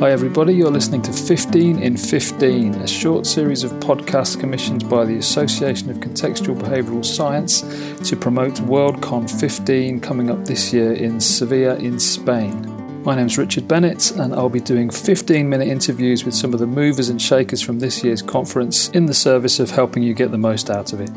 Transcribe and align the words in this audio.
Hi, 0.00 0.12
everybody. 0.12 0.54
You're 0.54 0.70
listening 0.70 1.02
to 1.02 1.12
15 1.12 1.82
in 1.82 1.94
15, 1.94 2.76
a 2.76 2.88
short 2.88 3.26
series 3.26 3.64
of 3.64 3.72
podcasts 3.72 4.40
commissioned 4.40 4.88
by 4.88 5.04
the 5.04 5.18
Association 5.18 5.90
of 5.90 5.98
Contextual 5.98 6.58
Behavioural 6.58 7.04
Science 7.04 7.60
to 8.08 8.16
promote 8.16 8.54
WorldCon 8.54 9.30
15 9.38 10.00
coming 10.00 10.30
up 10.30 10.46
this 10.46 10.72
year 10.72 10.94
in 10.94 11.20
Sevilla, 11.20 11.76
in 11.76 12.00
Spain. 12.00 13.02
My 13.02 13.14
name's 13.14 13.36
Richard 13.36 13.68
Bennett, 13.68 14.12
and 14.12 14.32
I'll 14.32 14.48
be 14.48 14.58
doing 14.58 14.88
15 14.88 15.46
minute 15.46 15.68
interviews 15.68 16.24
with 16.24 16.34
some 16.34 16.54
of 16.54 16.60
the 16.60 16.66
movers 16.66 17.10
and 17.10 17.20
shakers 17.20 17.60
from 17.60 17.78
this 17.78 18.02
year's 18.02 18.22
conference 18.22 18.88
in 18.92 19.04
the 19.04 19.12
service 19.12 19.60
of 19.60 19.70
helping 19.70 20.02
you 20.02 20.14
get 20.14 20.30
the 20.30 20.38
most 20.38 20.70
out 20.70 20.94
of 20.94 21.02
it. 21.02 21.10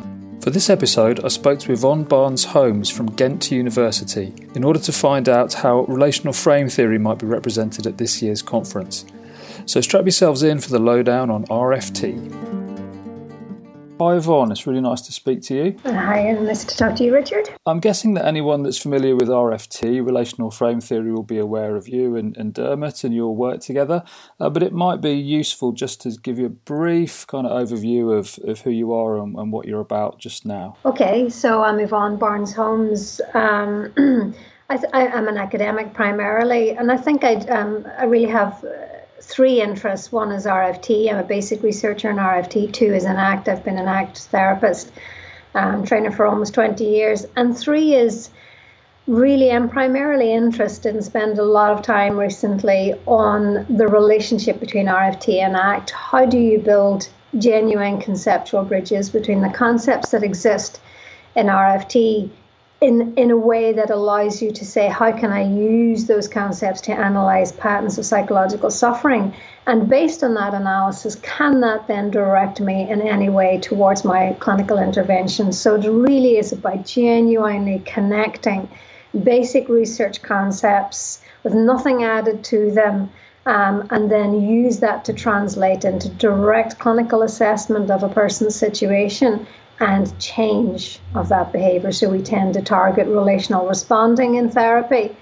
For 0.43 0.49
this 0.49 0.69
episode, 0.69 1.23
I 1.23 1.29
spoke 1.29 1.59
to 1.59 1.71
Yvonne 1.71 2.03
Barnes 2.03 2.43
Holmes 2.43 2.89
from 2.89 3.05
Ghent 3.05 3.49
University 3.49 4.33
in 4.53 4.65
order 4.65 4.79
to 4.79 4.91
find 4.91 5.29
out 5.29 5.53
how 5.53 5.85
relational 5.85 6.33
frame 6.33 6.67
theory 6.67 6.97
might 6.97 7.19
be 7.19 7.25
represented 7.25 7.87
at 7.87 7.97
this 7.97 8.21
year's 8.21 8.41
conference. 8.41 9.05
So 9.65 9.79
strap 9.79 10.03
yourselves 10.03 10.43
in 10.43 10.59
for 10.59 10.69
the 10.69 10.79
lowdown 10.79 11.29
on 11.29 11.45
RFT. 11.45 12.62
Hi 13.99 14.15
Yvonne, 14.15 14.51
it's 14.51 14.65
really 14.65 14.81
nice 14.81 15.01
to 15.01 15.11
speak 15.11 15.43
to 15.43 15.55
you. 15.55 15.77
Hi, 15.85 16.17
and 16.17 16.47
nice 16.47 16.65
to 16.65 16.75
talk 16.75 16.95
to 16.95 17.03
you, 17.03 17.13
Richard. 17.13 17.47
I'm 17.67 17.79
guessing 17.79 18.15
that 18.15 18.25
anyone 18.25 18.63
that's 18.63 18.79
familiar 18.79 19.15
with 19.15 19.29
RFT, 19.29 20.03
relational 20.03 20.49
frame 20.49 20.81
theory, 20.81 21.11
will 21.11 21.21
be 21.23 21.37
aware 21.37 21.75
of 21.75 21.87
you 21.87 22.15
and, 22.15 22.35
and 22.35 22.53
Dermot 22.53 23.03
and 23.03 23.13
your 23.13 23.35
work 23.35 23.61
together. 23.61 24.03
Uh, 24.39 24.49
but 24.49 24.63
it 24.63 24.73
might 24.73 24.99
be 24.99 25.13
useful 25.13 25.73
just 25.73 26.01
to 26.01 26.11
give 26.11 26.39
you 26.39 26.47
a 26.47 26.49
brief 26.49 27.27
kind 27.27 27.45
of 27.45 27.51
overview 27.51 28.17
of, 28.17 28.39
of 28.49 28.61
who 28.61 28.71
you 28.71 28.91
are 28.93 29.17
and, 29.19 29.37
and 29.37 29.51
what 29.51 29.67
you're 29.67 29.79
about 29.79 30.17
just 30.17 30.43
now. 30.43 30.75
Okay, 30.85 31.29
so 31.29 31.61
I'm 31.61 31.79
Yvonne 31.79 32.17
Barnes 32.17 32.53
Holmes. 32.53 33.21
Um, 33.35 33.93
I, 34.69 34.79
am 34.91 35.27
an 35.27 35.37
academic 35.37 35.93
primarily, 35.93 36.71
and 36.71 36.91
I 36.91 36.97
think 36.97 37.23
I, 37.23 37.35
um, 37.35 37.85
I 37.97 38.05
really 38.05 38.31
have 38.31 38.65
three 39.23 39.61
interests. 39.61 40.11
One 40.11 40.31
is 40.31 40.45
RFT. 40.45 41.09
I'm 41.09 41.17
a 41.17 41.23
basic 41.23 41.63
researcher 41.63 42.09
in 42.09 42.17
RFT. 42.17 42.71
Two 42.71 42.93
is 42.93 43.05
an 43.05 43.17
ACT. 43.17 43.47
I've 43.47 43.63
been 43.63 43.77
an 43.77 43.87
ACT 43.87 44.19
therapist, 44.31 44.91
um, 45.55 45.85
trainer 45.85 46.11
for 46.11 46.25
almost 46.25 46.53
20 46.53 46.83
years. 46.83 47.25
And 47.35 47.57
three 47.57 47.95
is 47.95 48.29
really, 49.07 49.51
I'm 49.51 49.69
primarily 49.69 50.33
interested 50.33 50.93
and 50.93 51.03
spend 51.03 51.39
a 51.39 51.43
lot 51.43 51.71
of 51.71 51.81
time 51.81 52.17
recently 52.17 52.93
on 53.05 53.65
the 53.69 53.87
relationship 53.87 54.59
between 54.59 54.87
RFT 54.87 55.39
and 55.39 55.55
ACT. 55.55 55.91
How 55.91 56.25
do 56.25 56.37
you 56.37 56.59
build 56.59 57.07
genuine 57.37 57.99
conceptual 57.99 58.63
bridges 58.63 59.09
between 59.09 59.41
the 59.41 59.49
concepts 59.49 60.11
that 60.11 60.23
exist 60.23 60.79
in 61.35 61.47
RFT 61.47 62.29
in, 62.83 63.13
in 63.15 63.31
a 63.31 63.37
way 63.37 63.71
that 63.71 63.89
allows 63.89 64.41
you 64.41 64.51
to 64.51 64.65
say, 64.65 64.89
how 64.89 65.17
can 65.17 65.31
I 65.31 65.43
use 65.43 66.05
those 66.05 66.27
concepts 66.27 66.81
to 66.81 66.91
analyze 66.91 67.53
patterns 67.53 67.97
of 67.97 68.05
psychological 68.05 68.69
suffering? 68.69 69.33
And 69.65 69.87
based 69.87 70.21
on 70.21 70.33
that 70.33 70.53
analysis, 70.53 71.15
can 71.15 71.61
that 71.61 71.87
then 71.87 72.11
direct 72.11 72.59
me 72.59 72.89
in 72.89 73.01
any 73.01 73.29
way 73.29 73.57
towards 73.59 74.03
my 74.03 74.35
clinical 74.41 74.77
intervention? 74.77 75.53
So 75.53 75.75
it 75.75 75.87
really 75.87 76.37
is 76.37 76.51
about 76.51 76.85
genuinely 76.85 77.81
connecting 77.85 78.69
basic 79.23 79.69
research 79.69 80.21
concepts 80.21 81.21
with 81.43 81.53
nothing 81.53 82.03
added 82.03 82.43
to 82.45 82.71
them. 82.71 83.09
Um, 83.45 83.87
and 83.89 84.09
then 84.09 84.41
use 84.41 84.79
that 84.79 85.03
to 85.03 85.11
translate 85.11 85.83
into 85.83 86.07
direct 86.07 86.79
clinical 86.79 87.23
assessment 87.23 87.91
of 87.91 88.01
a 88.01 88.07
person's 88.07 88.55
situation 88.55 89.45
and 89.83 90.17
change 90.17 90.99
of 91.13 91.27
that 91.27 91.51
behavior. 91.51 91.91
So 91.91 92.09
we 92.09 92.21
tend 92.21 92.53
to 92.53 92.61
target 92.61 93.05
relational 93.05 93.67
responding 93.67 94.35
in 94.35 94.49
therapy 94.49 95.13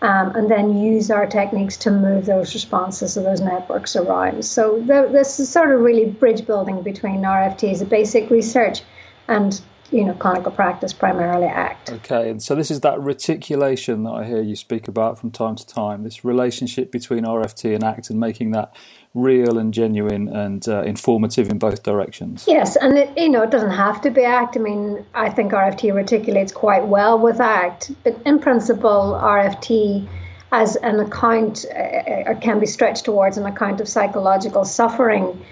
um, 0.00 0.34
and 0.34 0.50
then 0.50 0.78
use 0.78 1.10
our 1.10 1.26
techniques 1.26 1.76
to 1.78 1.90
move 1.90 2.24
those 2.24 2.54
responses 2.54 3.18
of 3.18 3.24
those 3.24 3.42
networks 3.42 3.94
around. 3.94 4.42
So 4.42 4.76
th- 4.78 5.12
this 5.12 5.38
is 5.38 5.50
sort 5.50 5.70
of 5.70 5.80
really 5.80 6.06
bridge 6.06 6.46
building 6.46 6.80
between 6.80 7.22
RFTs, 7.22 7.82
a 7.82 7.84
basic 7.84 8.30
research, 8.30 8.80
and 9.28 9.60
you 9.90 10.04
know 10.04 10.14
clinical 10.14 10.52
practice 10.52 10.92
primarily 10.92 11.46
act 11.46 11.90
okay 11.90 12.30
and 12.30 12.42
so 12.42 12.54
this 12.54 12.70
is 12.70 12.80
that 12.80 13.00
reticulation 13.00 14.02
that 14.04 14.10
i 14.10 14.24
hear 14.24 14.42
you 14.42 14.56
speak 14.56 14.88
about 14.88 15.18
from 15.18 15.30
time 15.30 15.54
to 15.54 15.66
time 15.66 16.02
this 16.02 16.24
relationship 16.24 16.90
between 16.90 17.24
rft 17.24 17.74
and 17.74 17.84
act 17.84 18.10
and 18.10 18.18
making 18.18 18.50
that 18.50 18.74
real 19.16 19.58
and 19.58 19.72
genuine 19.72 20.28
and 20.28 20.68
uh, 20.68 20.82
informative 20.82 21.48
in 21.48 21.58
both 21.58 21.82
directions. 21.82 22.44
Yes, 22.46 22.76
and 22.76 22.98
it, 22.98 23.16
you 23.16 23.30
know 23.30 23.42
it 23.42 23.50
doesn't 23.50 23.70
have 23.70 24.00
to 24.02 24.10
be 24.10 24.24
ACT. 24.24 24.56
I 24.56 24.60
mean, 24.60 25.04
I 25.14 25.30
think 25.30 25.52
RFT 25.52 25.92
reticulates 25.92 26.52
quite 26.52 26.86
well 26.86 27.18
with 27.18 27.40
ACT, 27.40 27.92
but 28.04 28.20
in 28.26 28.38
principle, 28.38 29.18
RFT 29.20 30.06
as 30.52 30.76
an 30.76 31.00
account 31.00 31.64
uh, 31.74 31.78
uh, 31.78 32.34
can 32.40 32.60
be 32.60 32.66
stretched 32.66 33.04
towards 33.04 33.36
an 33.38 33.46
account 33.46 33.80
of 33.80 33.88
psychological 33.88 34.64
suffering 34.64 35.44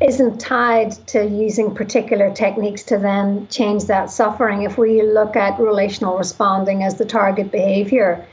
isn't 0.00 0.38
tied 0.40 0.92
to 1.08 1.24
using 1.24 1.74
particular 1.74 2.32
techniques 2.32 2.82
to 2.84 2.98
then 2.98 3.46
change 3.48 3.84
that 3.84 4.10
suffering. 4.10 4.62
If 4.62 4.76
we 4.76 5.02
look 5.02 5.36
at 5.36 5.58
relational 5.58 6.18
responding 6.18 6.82
as 6.82 6.96
the 6.96 7.04
target 7.04 7.50
behavior, 7.50 8.26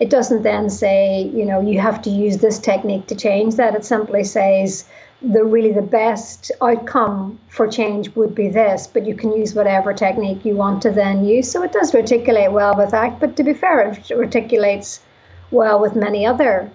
it 0.00 0.10
doesn't 0.10 0.42
then 0.42 0.70
say, 0.70 1.30
you 1.34 1.44
know, 1.44 1.60
you 1.60 1.78
have 1.78 2.02
to 2.02 2.10
use 2.10 2.38
this 2.38 2.58
technique 2.58 3.06
to 3.06 3.14
change 3.14 3.54
that. 3.56 3.74
It 3.74 3.84
simply 3.84 4.24
says 4.24 4.86
the 5.22 5.44
really 5.44 5.72
the 5.72 5.82
best 5.82 6.50
outcome 6.60 7.38
for 7.48 7.68
change 7.68 8.14
would 8.16 8.34
be 8.34 8.48
this, 8.48 8.86
but 8.86 9.06
you 9.06 9.14
can 9.14 9.32
use 9.32 9.54
whatever 9.54 9.92
technique 9.94 10.44
you 10.44 10.54
want 10.56 10.82
to 10.82 10.90
then 10.90 11.24
use. 11.24 11.50
So 11.50 11.62
it 11.62 11.72
does 11.72 11.94
articulate 11.94 12.52
well 12.52 12.76
with 12.76 12.92
ACT, 12.92 13.20
but 13.20 13.36
to 13.36 13.44
be 13.44 13.54
fair, 13.54 13.88
it 13.88 14.10
articulates 14.10 15.00
well 15.50 15.78
with 15.78 15.94
many 15.94 16.26
other 16.26 16.70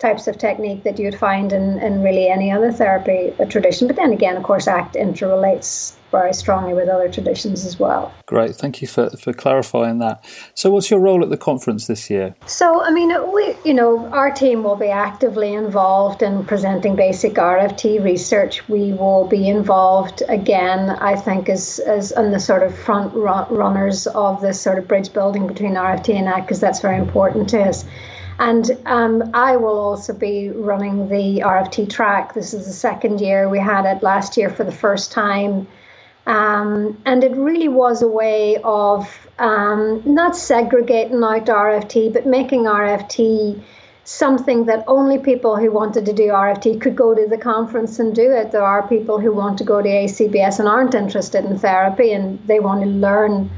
types 0.00 0.26
of 0.26 0.38
technique 0.38 0.82
that 0.82 0.98
you'd 0.98 1.14
find 1.14 1.52
in, 1.52 1.78
in 1.78 2.02
really 2.02 2.28
any 2.28 2.50
other 2.50 2.72
therapy 2.72 3.32
tradition. 3.48 3.86
But 3.86 3.96
then 3.96 4.12
again, 4.12 4.36
of 4.36 4.42
course, 4.42 4.66
ACT 4.66 4.96
interrelates 4.96 5.94
very 6.10 6.32
strongly 6.32 6.74
with 6.74 6.88
other 6.88 7.08
traditions 7.08 7.64
as 7.64 7.78
well. 7.78 8.12
Great, 8.26 8.56
thank 8.56 8.82
you 8.82 8.88
for, 8.88 9.10
for 9.10 9.32
clarifying 9.32 9.98
that. 9.98 10.24
So, 10.54 10.70
what's 10.70 10.90
your 10.90 11.00
role 11.00 11.22
at 11.22 11.30
the 11.30 11.36
conference 11.36 11.86
this 11.86 12.10
year? 12.10 12.34
So, 12.46 12.82
I 12.82 12.90
mean, 12.90 13.10
we, 13.32 13.54
you 13.64 13.74
know, 13.74 14.06
our 14.06 14.30
team 14.30 14.64
will 14.64 14.76
be 14.76 14.88
actively 14.88 15.52
involved 15.52 16.22
in 16.22 16.44
presenting 16.44 16.96
basic 16.96 17.34
RFT 17.34 18.02
research. 18.02 18.68
We 18.68 18.92
will 18.92 19.26
be 19.26 19.48
involved 19.48 20.22
again, 20.28 20.90
I 20.90 21.14
think, 21.14 21.48
as 21.48 21.78
as 21.80 22.10
in 22.12 22.32
the 22.32 22.40
sort 22.40 22.62
of 22.62 22.76
front 22.76 23.14
runners 23.14 24.06
of 24.08 24.40
this 24.40 24.60
sort 24.60 24.78
of 24.78 24.88
bridge 24.88 25.12
building 25.12 25.46
between 25.46 25.74
RFT 25.74 26.14
and 26.14 26.26
ACT, 26.26 26.46
because 26.46 26.60
that's 26.60 26.80
very 26.80 26.98
important 26.98 27.50
to 27.50 27.62
us. 27.62 27.84
And 28.40 28.70
um, 28.86 29.30
I 29.34 29.56
will 29.56 29.78
also 29.78 30.14
be 30.14 30.48
running 30.48 31.10
the 31.10 31.42
RFT 31.44 31.90
track. 31.90 32.32
This 32.32 32.54
is 32.54 32.66
the 32.66 32.72
second 32.72 33.20
year. 33.20 33.50
We 33.50 33.58
had 33.58 33.84
it 33.84 34.02
last 34.02 34.38
year 34.38 34.48
for 34.48 34.64
the 34.64 34.72
first 34.72 35.12
time. 35.12 35.68
Um, 36.26 37.02
and 37.04 37.22
it 37.22 37.32
really 37.32 37.68
was 37.68 38.00
a 38.00 38.08
way 38.08 38.56
of 38.64 39.28
um, 39.38 40.02
not 40.06 40.36
segregating 40.36 41.22
out 41.22 41.46
RFT, 41.46 42.14
but 42.14 42.24
making 42.24 42.64
RFT 42.64 43.62
something 44.04 44.64
that 44.64 44.84
only 44.86 45.18
people 45.18 45.56
who 45.56 45.70
wanted 45.70 46.06
to 46.06 46.12
do 46.14 46.28
RFT 46.28 46.80
could 46.80 46.96
go 46.96 47.14
to 47.14 47.26
the 47.28 47.36
conference 47.36 47.98
and 47.98 48.14
do 48.14 48.32
it. 48.32 48.52
There 48.52 48.62
are 48.62 48.88
people 48.88 49.20
who 49.20 49.32
want 49.32 49.58
to 49.58 49.64
go 49.64 49.82
to 49.82 49.88
ACBS 49.88 50.60
and 50.60 50.66
aren't 50.66 50.94
interested 50.94 51.44
in 51.44 51.58
therapy 51.58 52.12
and 52.12 52.38
they 52.46 52.58
want 52.58 52.84
to 52.84 52.88
learn 52.88 53.50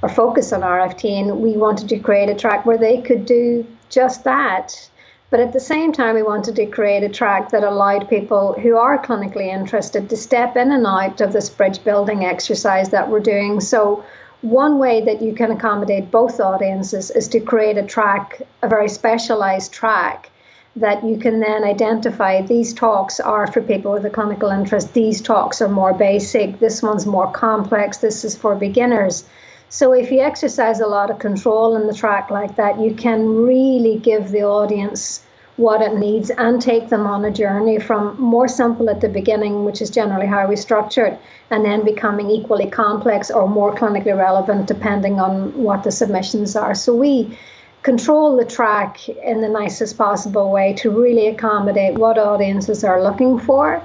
or 0.00 0.08
focus 0.08 0.50
on 0.54 0.62
RFT. 0.62 1.10
And 1.20 1.42
we 1.42 1.58
wanted 1.58 1.90
to 1.90 1.98
create 1.98 2.30
a 2.30 2.34
track 2.34 2.64
where 2.64 2.78
they 2.78 3.02
could 3.02 3.26
do 3.26 3.66
just 3.90 4.24
that 4.24 4.90
but 5.30 5.38
at 5.38 5.52
the 5.52 5.60
same 5.60 5.92
time, 5.92 6.16
we 6.16 6.24
wanted 6.24 6.56
to 6.56 6.66
create 6.66 7.04
a 7.04 7.08
track 7.08 7.50
that 7.50 7.62
allowed 7.62 8.08
people 8.08 8.52
who 8.54 8.76
are 8.76 8.98
clinically 9.00 9.46
interested 9.46 10.08
to 10.10 10.16
step 10.16 10.56
in 10.56 10.72
and 10.72 10.84
out 10.84 11.20
of 11.20 11.32
this 11.32 11.48
bridge 11.48 11.84
building 11.84 12.24
exercise 12.24 12.88
that 12.90 13.08
we're 13.08 13.20
doing. 13.20 13.60
So, 13.60 14.04
one 14.42 14.78
way 14.78 15.04
that 15.04 15.22
you 15.22 15.32
can 15.34 15.52
accommodate 15.52 16.10
both 16.10 16.40
audiences 16.40 17.12
is 17.12 17.28
to 17.28 17.40
create 17.40 17.78
a 17.78 17.84
track, 17.84 18.42
a 18.62 18.68
very 18.68 18.88
specialized 18.88 19.70
track 19.72 20.30
that 20.74 21.04
you 21.04 21.16
can 21.18 21.38
then 21.40 21.62
identify 21.62 22.42
these 22.42 22.72
talks 22.72 23.20
are 23.20 23.46
for 23.46 23.60
people 23.60 23.92
with 23.92 24.04
a 24.06 24.10
clinical 24.10 24.48
interest, 24.48 24.94
these 24.94 25.20
talks 25.20 25.60
are 25.60 25.68
more 25.68 25.92
basic, 25.92 26.58
this 26.58 26.82
one's 26.82 27.06
more 27.06 27.30
complex, 27.30 27.98
this 27.98 28.24
is 28.24 28.36
for 28.36 28.54
beginners. 28.54 29.24
So 29.72 29.92
if 29.92 30.10
you 30.10 30.18
exercise 30.18 30.80
a 30.80 30.86
lot 30.88 31.12
of 31.12 31.20
control 31.20 31.76
in 31.76 31.86
the 31.86 31.94
track 31.94 32.28
like 32.28 32.56
that, 32.56 32.80
you 32.80 32.92
can 32.92 33.28
really 33.28 34.00
give 34.00 34.30
the 34.30 34.42
audience 34.42 35.22
what 35.56 35.80
it 35.80 35.94
needs 35.94 36.28
and 36.30 36.60
take 36.60 36.88
them 36.88 37.06
on 37.06 37.24
a 37.24 37.30
journey 37.30 37.78
from 37.78 38.20
more 38.20 38.48
simple 38.48 38.90
at 38.90 39.00
the 39.00 39.08
beginning, 39.08 39.64
which 39.64 39.80
is 39.80 39.88
generally 39.88 40.26
how 40.26 40.48
we 40.48 40.56
structure 40.56 41.06
it, 41.06 41.20
and 41.50 41.64
then 41.64 41.84
becoming 41.84 42.30
equally 42.30 42.68
complex 42.68 43.30
or 43.30 43.48
more 43.48 43.72
clinically 43.72 44.16
relevant 44.16 44.66
depending 44.66 45.20
on 45.20 45.62
what 45.62 45.84
the 45.84 45.92
submissions 45.92 46.56
are. 46.56 46.74
So 46.74 46.92
we 46.92 47.38
control 47.82 48.36
the 48.36 48.44
track 48.44 49.08
in 49.08 49.40
the 49.40 49.48
nicest 49.48 49.96
possible 49.96 50.50
way 50.50 50.72
to 50.78 50.90
really 50.90 51.28
accommodate 51.28 51.94
what 51.94 52.18
audiences 52.18 52.82
are 52.82 53.00
looking 53.00 53.38
for 53.38 53.80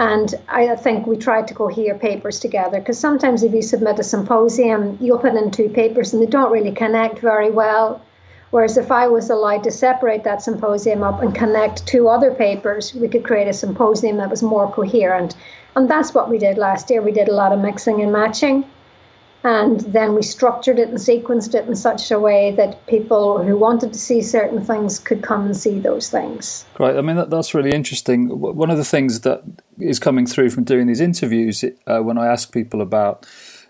and 0.00 0.34
I 0.48 0.76
think 0.76 1.06
we 1.06 1.18
tried 1.18 1.46
to 1.48 1.54
cohere 1.54 1.94
papers 1.94 2.40
together 2.40 2.78
because 2.78 2.98
sometimes 2.98 3.42
if 3.42 3.52
you 3.52 3.60
submit 3.60 3.98
a 3.98 4.02
symposium, 4.02 4.96
you'll 4.98 5.18
put 5.18 5.34
in 5.34 5.50
two 5.50 5.68
papers 5.68 6.14
and 6.14 6.22
they 6.22 6.26
don't 6.26 6.50
really 6.50 6.72
connect 6.72 7.18
very 7.18 7.50
well. 7.50 8.00
Whereas 8.50 8.78
if 8.78 8.90
I 8.90 9.08
was 9.08 9.28
allowed 9.28 9.62
to 9.64 9.70
separate 9.70 10.24
that 10.24 10.40
symposium 10.40 11.02
up 11.02 11.20
and 11.20 11.34
connect 11.34 11.86
two 11.86 12.08
other 12.08 12.32
papers, 12.32 12.94
we 12.94 13.08
could 13.08 13.24
create 13.24 13.46
a 13.46 13.52
symposium 13.52 14.16
that 14.16 14.30
was 14.30 14.42
more 14.42 14.72
coherent. 14.72 15.36
And 15.76 15.88
that's 15.88 16.14
what 16.14 16.30
we 16.30 16.38
did 16.38 16.56
last 16.56 16.88
year. 16.88 17.02
We 17.02 17.12
did 17.12 17.28
a 17.28 17.34
lot 17.34 17.52
of 17.52 17.60
mixing 17.60 18.00
and 18.00 18.10
matching. 18.10 18.64
And 19.42 19.80
then 19.80 20.14
we 20.14 20.22
structured 20.22 20.78
it 20.78 20.88
and 20.88 20.98
sequenced 20.98 21.54
it 21.54 21.66
in 21.66 21.74
such 21.74 22.10
a 22.10 22.18
way 22.18 22.52
that 22.56 22.86
people 22.86 23.42
who 23.42 23.56
wanted 23.56 23.92
to 23.92 23.98
see 23.98 24.20
certain 24.20 24.62
things 24.62 24.98
could 24.98 25.22
come 25.22 25.46
and 25.46 25.56
see 25.56 25.78
those 25.78 26.10
things. 26.10 26.66
Right. 26.78 26.96
I 26.96 27.00
mean, 27.00 27.16
that, 27.16 27.30
that's 27.30 27.54
really 27.54 27.72
interesting. 27.72 28.28
One 28.28 28.70
of 28.70 28.76
the 28.76 28.84
things 28.84 29.20
that 29.20 29.42
is 29.78 29.98
coming 29.98 30.26
through 30.26 30.50
from 30.50 30.64
doing 30.64 30.86
these 30.86 31.00
interviews 31.00 31.64
uh, 31.86 32.00
when 32.00 32.18
I 32.18 32.26
ask 32.26 32.52
people 32.52 32.82
about 32.82 33.26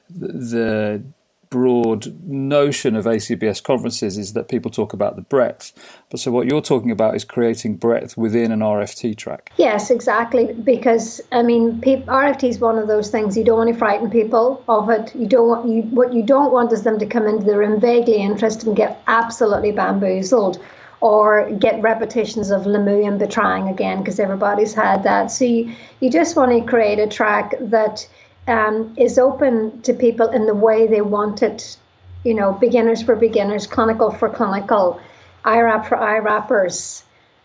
the 0.09 1.03
broad 1.51 2.07
notion 2.23 2.95
of 2.95 3.05
ACBS 3.05 3.63
conferences 3.63 4.17
is 4.17 4.33
that 4.35 4.49
people 4.49 4.71
talk 4.71 4.93
about 4.93 5.17
the 5.17 5.23
breadth. 5.23 5.73
But 6.09 6.21
so 6.21 6.31
what 6.31 6.47
you're 6.47 6.63
talking 6.63 6.93
about 6.93 7.17
is 7.17 7.25
creating 7.25 7.77
breadth 7.77 8.17
within 8.17 8.53
an 8.53 8.61
RFT 8.61 9.17
track. 9.17 9.53
Yes, 9.57 9.91
exactly. 9.91 10.53
Because 10.53 11.21
I 11.33 11.43
mean, 11.43 11.81
RFT 11.81 12.45
is 12.45 12.61
one 12.61 12.79
of 12.79 12.87
those 12.87 13.11
things 13.11 13.37
you 13.37 13.45
don't 13.45 13.59
want 13.59 13.69
to 13.69 13.77
frighten 13.77 14.11
people 14.11 14.65
of 14.69 14.89
it. 14.91 15.15
You 15.15 15.27
don't 15.27 15.49
want 15.49 15.69
you 15.69 15.83
what 15.83 16.15
you 16.15 16.23
don't 16.23 16.53
want 16.53 16.73
is 16.73 16.85
them 16.85 16.99
to 17.01 17.07
come 17.07 17.27
into 17.27 17.45
the 17.45 17.59
room 17.59 17.81
vaguely 17.81 18.17
interested 18.17 18.69
and 18.69 18.77
get 18.77 19.03
absolutely 19.09 19.73
bamboozled. 19.73 20.63
Or 21.03 21.51
get 21.53 21.81
repetitions 21.81 22.51
of 22.51 22.65
Lemieux 22.65 23.09
and 23.09 23.19
Bertrand 23.19 23.71
again 23.71 24.01
because 24.01 24.21
everybody's 24.21 24.75
had 24.75 25.03
that. 25.05 25.31
So 25.31 25.47
you, 25.47 25.75
you 26.01 26.11
just 26.11 26.37
want 26.37 26.53
to 26.53 26.61
create 26.61 26.99
a 26.99 27.07
track 27.07 27.55
that 27.59 28.07
um, 28.47 28.95
is 28.97 29.19
open 29.19 29.83
to 29.83 29.93
people 29.93 30.29
in 30.29 30.47
the 30.47 30.55
way 30.55 30.87
they 30.87 31.01
want 31.01 31.43
it. 31.43 31.77
You 32.25 32.35
know, 32.35 32.53
beginners 32.53 33.03
for 33.03 33.17
beginners, 33.17 33.67
clinical 33.67 34.11
for 34.11 34.29
clinical, 34.29 35.01
IRAP 35.45 35.87
for 35.87 35.97
IRAPers. 35.97 37.03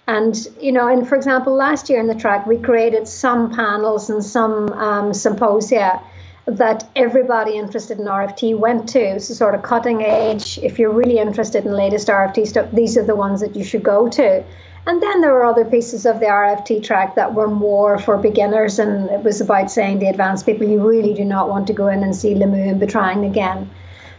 And, 0.07 0.35
you 0.61 0.71
know, 0.71 0.87
and 0.87 1.07
for 1.07 1.15
example, 1.15 1.55
last 1.55 1.89
year 1.89 1.99
in 1.99 2.07
the 2.07 2.15
track, 2.15 2.45
we 2.45 2.57
created 2.57 3.07
some 3.07 3.55
panels 3.55 4.09
and 4.09 4.23
some 4.23 4.71
um, 4.73 5.13
symposia 5.13 6.01
that 6.45 6.87
everybody 6.95 7.57
interested 7.57 7.97
in 7.99 8.05
RFT 8.05 8.57
went 8.57 8.87
to. 8.89 9.19
So, 9.19 9.33
sort 9.33 9.55
of 9.55 9.63
cutting 9.63 10.03
edge. 10.03 10.59
If 10.59 10.77
you're 10.77 10.91
really 10.91 11.17
interested 11.17 11.65
in 11.65 11.71
latest 11.71 12.07
RFT 12.07 12.45
stuff, 12.45 12.69
these 12.71 12.97
are 12.97 13.03
the 13.03 13.15
ones 13.15 13.41
that 13.41 13.55
you 13.55 13.63
should 13.63 13.81
go 13.81 14.07
to. 14.09 14.43
And 14.87 15.01
then 15.01 15.21
there 15.21 15.33
were 15.33 15.45
other 15.45 15.65
pieces 15.65 16.05
of 16.05 16.19
the 16.19 16.27
RFT 16.27 16.83
track 16.83 17.15
that 17.15 17.33
were 17.33 17.47
more 17.47 17.97
for 17.97 18.17
beginners, 18.17 18.77
and 18.77 19.09
it 19.09 19.23
was 19.23 19.41
about 19.41 19.71
saying 19.71 19.97
the 19.97 20.07
advanced 20.07 20.45
people, 20.45 20.67
you 20.67 20.87
really 20.87 21.13
do 21.13 21.25
not 21.25 21.49
want 21.49 21.65
to 21.67 21.73
go 21.73 21.87
in 21.87 22.03
and 22.03 22.15
see 22.15 22.35
Lemieux 22.35 22.69
and 22.69 22.79
Bertrand 22.79 23.25
again. 23.25 23.69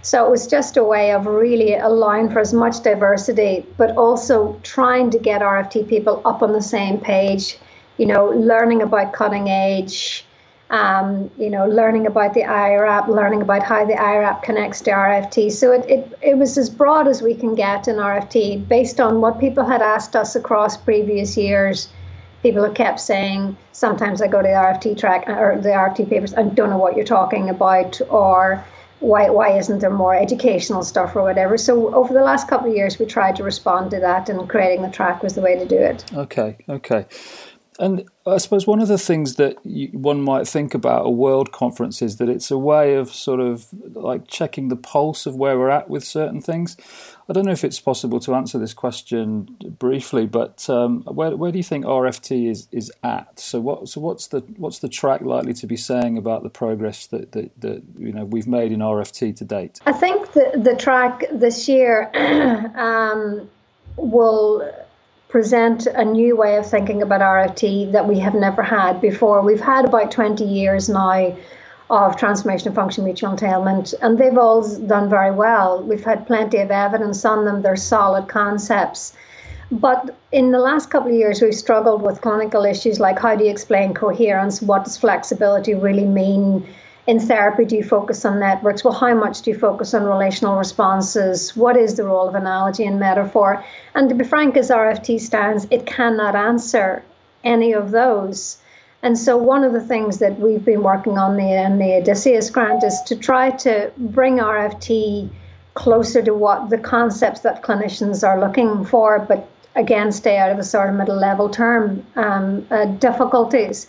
So 0.03 0.27
it 0.27 0.31
was 0.31 0.47
just 0.47 0.77
a 0.77 0.83
way 0.83 1.13
of 1.13 1.27
really 1.27 1.77
allowing 1.77 2.31
for 2.31 2.41
as 2.41 2.53
much 2.53 2.83
diversity, 2.83 3.65
but 3.77 3.97
also 3.97 4.59
trying 4.65 5.11
to 5.11 5.19
get 5.19 5.41
RFT 5.41 5.89
people 5.89 6.21
up 6.25 6.43
on 6.43 6.53
the 6.53 6.63
same 6.63 6.99
page, 6.99 7.59
you 7.97 8.07
know, 8.07 8.31
learning 8.31 8.83
about 8.83 9.13
cutting 9.13 9.49
edge, 9.49 10.26
um, 10.71 11.31
you 11.39 11.49
know, 11.49 11.67
learning 11.67 12.07
about 12.07 12.35
the 12.35 12.43
IRAP, 12.43 13.09
learning 13.09 13.43
about 13.43 13.63
how 13.63 13.85
the 13.85 13.95
IRAP 13.95 14.43
connects 14.43 14.81
to 14.83 14.91
RFT. 14.91 15.53
So 15.53 15.73
it, 15.73 15.89
it, 15.89 16.19
it 16.23 16.39
was 16.39 16.59
as 16.59 16.69
broad 16.69 17.07
as 17.07 17.23
we 17.23 17.35
can 17.35 17.55
get 17.55 17.87
in 17.87 17.97
RFT 17.97 18.67
based 18.67 19.01
on 19.01 19.21
what 19.21 19.39
people 19.39 19.65
had 19.65 19.81
asked 19.81 20.17
us 20.17 20.35
across 20.35 20.77
previous 20.77 21.37
years. 21.37 21.89
People 22.43 22.65
have 22.65 22.75
kept 22.75 23.01
saying, 23.01 23.57
sometimes 23.73 24.21
I 24.21 24.27
go 24.27 24.43
to 24.43 24.49
the 24.49 24.55
RFT 24.55 24.99
track 24.99 25.29
or 25.29 25.59
the 25.61 25.71
RFT 25.71 26.09
papers, 26.09 26.35
I 26.35 26.43
don't 26.43 26.71
know 26.71 26.79
what 26.79 26.97
you're 26.97 27.05
talking 27.05 27.49
about, 27.49 28.01
or 28.09 28.65
why, 29.01 29.31
why 29.31 29.57
isn't 29.57 29.79
there 29.79 29.91
more 29.91 30.17
educational 30.17 30.83
stuff 30.83 31.15
or 31.15 31.23
whatever. 31.23 31.57
So 31.59 31.95
over 31.95 32.13
the 32.13 32.23
last 32.23 32.49
couple 32.49 32.71
of 32.71 32.77
years, 32.77 32.99
we 32.99 33.07
tried 33.07 33.37
to 33.37 33.45
respond 33.45 33.91
to 33.93 34.01
that, 34.01 34.29
and 34.29 34.49
creating 34.49 34.83
the 34.83 34.91
track 34.91 35.23
was 35.23 35.35
the 35.35 35.41
way 35.41 35.57
to 35.57 35.67
do 35.67 35.77
it. 35.77 36.05
Okay, 36.15 36.57
okay. 36.69 37.07
And 37.79 38.09
I 38.27 38.39
suppose 38.39 38.67
one 38.67 38.81
of 38.81 38.89
the 38.89 38.99
things 38.99 39.35
that 39.35 39.59
one 39.93 40.23
might 40.23 40.49
think 40.49 40.75
about 40.75 41.07
a 41.07 41.11
world 41.11 41.53
conference 41.53 42.01
is 42.01 42.17
that 42.17 42.29
it's 42.29 42.51
a 42.51 42.59
way 42.59 42.95
of 42.95 43.11
sort 43.11 43.41
of 43.41 43.67
like 43.95 44.27
checking 44.29 44.69
the 44.69 44.77
pulse 44.77 45.27
of 45.27 45.37
where 45.37 45.59
we're 45.59 45.71
at 45.71 45.91
with 45.91 46.05
certain 46.05 46.41
things. 46.41 46.77
I 47.29 47.33
don't 47.33 47.45
know 47.45 47.53
if 47.53 47.65
it's 47.65 47.81
possible 47.81 48.21
to 48.21 48.35
answer 48.35 48.59
this 48.59 48.73
question 48.73 49.57
briefly, 49.79 50.27
but 50.27 50.69
um, 50.71 51.03
where, 51.03 51.37
where 51.37 51.51
do 51.51 51.59
you 51.59 51.65
think 51.65 51.85
RFT 51.85 52.49
is, 52.49 52.69
is 52.71 52.91
at? 53.03 53.41
So 53.41 53.61
what 53.61 53.89
so 53.89 54.01
what's 54.01 54.29
the 54.29 54.41
what's 54.57 54.79
the 54.79 54.89
track 54.89 55.23
likely 55.23 55.53
to 55.55 55.67
be 55.67 55.77
saying 55.77 56.17
about 56.17 56.45
the 56.45 56.51
progress 56.51 57.07
that, 57.09 57.33
that, 57.33 57.61
that 57.61 57.83
you 57.99 58.13
know 58.13 58.25
we've 58.25 58.47
made 58.47 58.71
in 58.71 58.79
RFT 58.79 59.37
to 59.37 59.45
date? 59.45 59.81
I 59.87 59.93
think 59.93 60.33
the 60.33 60.53
the 60.57 60.77
track 60.77 61.25
this 61.33 61.69
year 61.69 62.11
um, 62.77 63.51
will 63.97 64.86
present 65.29 65.87
a 65.87 66.05
new 66.05 66.37
way 66.37 66.57
of 66.57 66.69
thinking 66.69 67.03
about 67.03 67.21
RFT 67.21 67.93
that 67.93 68.07
we 68.07 68.19
have 68.21 68.35
never 68.35 68.63
had 68.63 69.01
before. 69.01 69.43
We've 69.43 69.61
had 69.61 69.85
about 69.85 70.11
20 70.11 70.45
years 70.45 70.89
now 70.89 71.37
of 71.89 72.17
transformation 72.17 72.69
of 72.69 72.75
function 72.75 73.05
mutual 73.05 73.31
entailment, 73.31 73.95
and 74.03 74.19
they've 74.19 74.37
all 74.37 74.63
done 74.87 75.09
very 75.09 75.31
well. 75.31 75.83
We've 75.83 76.05
had 76.05 76.27
plenty 76.27 76.59
of 76.59 76.71
evidence 76.71 77.25
on 77.25 77.45
them, 77.45 77.63
they're 77.63 77.77
solid 77.77 78.29
concepts. 78.29 79.13
But 79.71 80.15
in 80.31 80.53
the 80.53 80.59
last 80.59 80.91
couple 80.91 81.11
of 81.11 81.17
years, 81.17 81.43
we've 81.43 81.55
struggled 81.55 82.03
with 82.03 82.21
clinical 82.21 82.65
issues 82.65 83.01
like 83.01 83.19
how 83.19 83.35
do 83.35 83.45
you 83.45 83.51
explain 83.51 83.95
coherence? 83.95 84.63
What 84.63 84.85
does 84.85 84.97
flexibility 84.97 85.75
really 85.75 86.05
mean? 86.05 86.67
In 87.07 87.21
therapy 87.21 87.65
do 87.65 87.77
you 87.77 87.85
focus 87.85 88.25
on 88.25 88.41
networks? 88.41 88.83
Well, 88.83 88.93
how 88.93 89.15
much 89.15 89.43
do 89.43 89.51
you 89.51 89.59
focus 89.59 89.95
on 89.95 90.05
relational 90.05 90.57
responses? 90.57 91.57
What 91.57 91.77
is 91.77 91.95
the 91.95 92.05
role 92.05 92.29
of 92.29 92.35
analogy 92.35 92.85
and 92.85 92.99
metaphor? 92.99 93.65
And 93.95 94.09
to 94.09 94.15
be 94.15 94.25
frank, 94.25 94.57
as 94.57 94.71
RFT 94.71 95.21
stands, 95.21 95.67
it 95.71 95.87
cannot 95.87 96.35
answer 96.35 97.03
any 97.45 97.73
of 97.73 97.93
those. 97.93 98.59
And 99.03 99.17
so, 99.17 99.37
one 99.37 99.63
of 99.63 99.73
the 99.73 99.81
things 99.81 100.19
that 100.19 100.39
we've 100.41 100.65
been 100.65 100.83
working 100.83 101.17
on 101.17 101.37
the, 101.37 101.53
in 101.53 101.79
the 101.79 101.99
Odysseus 101.99 102.51
grant 102.51 102.83
is 102.83 103.01
to 103.03 103.15
try 103.15 103.51
to 103.51 103.93
bring 103.97 104.39
RFT 104.39 105.31
closer 105.75 106.23
to 106.23 106.35
what 106.35 106.71
the 106.71 106.79
concepts 106.79 107.41
that 107.41 107.63
clinicians 107.63 108.27
are 108.27 108.41
looking 108.41 108.85
for, 108.85 109.21
but 109.21 109.49
again, 109.77 110.11
stay 110.11 110.39
out 110.39 110.51
of 110.51 110.59
a 110.59 110.65
sort 110.65 110.89
of 110.89 110.97
middle 110.97 111.17
level 111.17 111.49
term 111.49 112.05
um, 112.17 112.67
uh, 112.71 112.87
difficulties. 112.87 113.87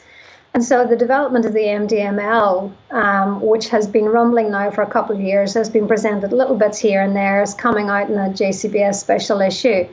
And 0.57 0.65
so 0.65 0.87
the 0.87 0.95
development 0.95 1.45
of 1.45 1.53
the 1.53 1.59
MDML, 1.59 2.73
um, 2.89 3.41
which 3.41 3.69
has 3.69 3.85
been 3.85 4.05
rumbling 4.05 4.49
now 4.49 4.71
for 4.71 4.81
a 4.81 4.89
couple 4.89 5.15
of 5.15 5.21
years, 5.21 5.53
has 5.53 5.69
been 5.69 5.87
presented 5.87 6.33
little 6.33 6.55
bits 6.55 6.79
here 6.79 6.99
and 6.99 7.15
there, 7.15 7.43
is 7.43 7.53
coming 7.53 7.89
out 7.89 8.09
in 8.09 8.15
the 8.15 8.33
JCBS 8.33 8.95
special 8.95 9.39
issue. 9.39 9.87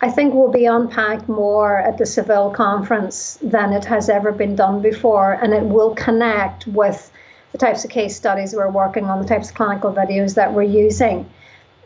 I 0.00 0.10
think 0.10 0.34
will 0.34 0.50
be 0.50 0.66
unpacked 0.66 1.28
more 1.28 1.78
at 1.78 1.98
the 1.98 2.04
Seville 2.04 2.50
conference 2.50 3.38
than 3.42 3.72
it 3.72 3.84
has 3.84 4.08
ever 4.08 4.32
been 4.32 4.56
done 4.56 4.82
before, 4.82 5.34
and 5.34 5.54
it 5.54 5.62
will 5.62 5.94
connect 5.94 6.66
with 6.66 7.12
the 7.52 7.58
types 7.58 7.84
of 7.84 7.90
case 7.92 8.16
studies 8.16 8.56
we're 8.56 8.68
working 8.68 9.04
on, 9.04 9.22
the 9.22 9.28
types 9.28 9.50
of 9.50 9.54
clinical 9.54 9.92
videos 9.92 10.34
that 10.34 10.52
we're 10.52 10.64
using 10.64 11.30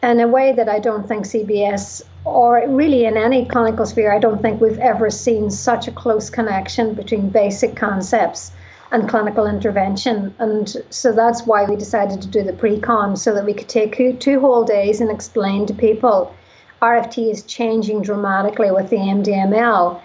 in 0.02 0.20
a 0.20 0.28
way 0.28 0.52
that 0.52 0.68
I 0.68 0.80
don't 0.80 1.06
think 1.06 1.24
CBS 1.24 2.02
or 2.24 2.62
really 2.68 3.04
in 3.04 3.16
any 3.16 3.46
clinical 3.46 3.86
sphere, 3.86 4.12
I 4.12 4.18
don't 4.18 4.42
think 4.42 4.60
we've 4.60 4.78
ever 4.78 5.10
seen 5.10 5.50
such 5.50 5.88
a 5.88 5.92
close 5.92 6.30
connection 6.30 6.94
between 6.94 7.30
basic 7.30 7.76
concepts 7.76 8.52
and 8.90 9.08
clinical 9.08 9.46
intervention. 9.46 10.34
And 10.38 10.76
so 10.90 11.12
that's 11.12 11.46
why 11.46 11.64
we 11.64 11.76
decided 11.76 12.20
to 12.22 12.28
do 12.28 12.42
the 12.42 12.52
pre-con 12.52 13.16
so 13.16 13.34
that 13.34 13.44
we 13.44 13.54
could 13.54 13.68
take 13.68 14.20
two 14.20 14.40
whole 14.40 14.64
days 14.64 15.00
and 15.00 15.10
explain 15.10 15.66
to 15.66 15.74
people 15.74 16.34
RFT 16.82 17.30
is 17.30 17.44
changing 17.44 18.02
dramatically 18.02 18.72
with 18.72 18.90
the 18.90 18.96
MDML. 18.96 20.00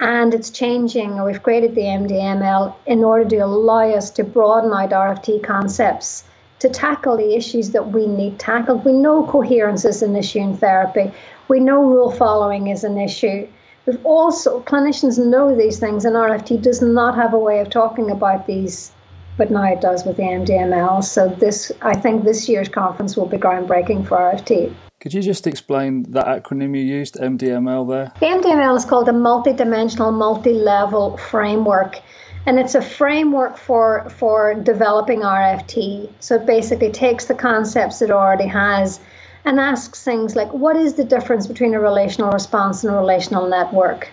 And 0.00 0.34
it's 0.34 0.50
changing, 0.50 1.22
we've 1.22 1.42
created 1.42 1.74
the 1.74 1.82
MDML 1.82 2.74
in 2.86 3.04
order 3.04 3.28
to 3.30 3.36
allow 3.36 3.88
us 3.90 4.10
to 4.12 4.24
broaden 4.24 4.72
out 4.72 4.90
RFT 4.90 5.42
concepts 5.42 6.24
to 6.66 6.72
tackle 6.72 7.16
the 7.16 7.36
issues 7.36 7.70
that 7.70 7.92
we 7.92 8.06
need 8.06 8.38
tackled. 8.38 8.84
We 8.84 8.92
know 8.92 9.26
coherence 9.26 9.84
is 9.84 10.02
an 10.02 10.16
issue 10.16 10.40
in 10.40 10.56
therapy. 10.56 11.12
We 11.48 11.60
know 11.60 11.82
rule 11.82 12.10
following 12.10 12.68
is 12.68 12.82
an 12.82 12.98
issue. 12.98 13.46
We've 13.86 14.04
also, 14.04 14.60
clinicians 14.62 15.16
know 15.24 15.56
these 15.56 15.78
things, 15.78 16.04
and 16.04 16.16
RFT 16.16 16.60
does 16.60 16.82
not 16.82 17.14
have 17.14 17.32
a 17.32 17.38
way 17.38 17.60
of 17.60 17.70
talking 17.70 18.10
about 18.10 18.48
these, 18.48 18.90
but 19.36 19.52
now 19.52 19.72
it 19.72 19.80
does 19.80 20.04
with 20.04 20.16
the 20.16 20.24
MDML. 20.24 21.04
So, 21.04 21.28
this, 21.28 21.70
I 21.82 21.94
think 21.94 22.24
this 22.24 22.48
year's 22.48 22.68
conference 22.68 23.16
will 23.16 23.26
be 23.26 23.36
groundbreaking 23.36 24.08
for 24.08 24.18
RFT. 24.18 24.74
Could 24.98 25.14
you 25.14 25.22
just 25.22 25.46
explain 25.46 26.02
that 26.10 26.26
acronym 26.26 26.76
you 26.76 26.82
used, 26.82 27.14
MDML, 27.14 27.88
there? 27.88 28.12
The 28.18 28.26
MDML 28.26 28.76
is 28.76 28.84
called 28.84 29.08
a 29.08 29.12
multi-dimensional, 29.12 30.10
multi-level 30.10 31.16
framework 31.18 32.00
and 32.46 32.60
it's 32.60 32.76
a 32.76 32.82
framework 32.82 33.58
for 33.58 34.08
for 34.08 34.54
developing 34.54 35.20
RFT. 35.20 36.08
So 36.20 36.36
it 36.36 36.46
basically 36.46 36.92
takes 36.92 37.26
the 37.26 37.34
concepts 37.34 38.00
it 38.00 38.10
already 38.10 38.46
has 38.46 39.00
and 39.44 39.60
asks 39.60 40.02
things 40.04 40.36
like 40.36 40.52
what 40.52 40.76
is 40.76 40.94
the 40.94 41.04
difference 41.04 41.46
between 41.46 41.74
a 41.74 41.80
relational 41.80 42.30
response 42.30 42.84
and 42.84 42.94
a 42.94 42.96
relational 42.96 43.48
network? 43.48 44.08